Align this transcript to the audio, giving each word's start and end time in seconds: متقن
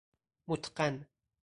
متقن 0.47 1.05